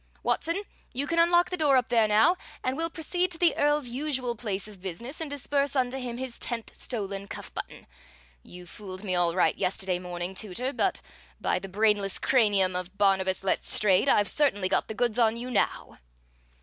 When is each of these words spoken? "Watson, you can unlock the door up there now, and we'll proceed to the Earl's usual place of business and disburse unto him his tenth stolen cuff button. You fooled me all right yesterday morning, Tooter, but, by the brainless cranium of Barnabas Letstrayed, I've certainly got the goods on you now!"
"Watson, 0.23 0.63
you 0.93 1.05
can 1.05 1.19
unlock 1.19 1.51
the 1.51 1.57
door 1.57 1.77
up 1.77 1.89
there 1.89 2.07
now, 2.07 2.35
and 2.63 2.75
we'll 2.75 2.89
proceed 2.89 3.29
to 3.29 3.37
the 3.37 3.55
Earl's 3.55 3.89
usual 3.89 4.35
place 4.35 4.67
of 4.67 4.81
business 4.81 5.21
and 5.21 5.29
disburse 5.29 5.75
unto 5.75 5.99
him 5.99 6.17
his 6.17 6.39
tenth 6.39 6.73
stolen 6.75 7.27
cuff 7.27 7.53
button. 7.53 7.85
You 8.41 8.65
fooled 8.65 9.03
me 9.03 9.13
all 9.13 9.35
right 9.35 9.55
yesterday 9.55 9.99
morning, 9.99 10.33
Tooter, 10.33 10.73
but, 10.73 11.03
by 11.39 11.59
the 11.59 11.69
brainless 11.69 12.17
cranium 12.17 12.75
of 12.75 12.97
Barnabas 12.97 13.43
Letstrayed, 13.43 14.09
I've 14.09 14.27
certainly 14.27 14.67
got 14.69 14.87
the 14.87 14.95
goods 14.95 15.19
on 15.19 15.37
you 15.37 15.51
now!" 15.51 15.99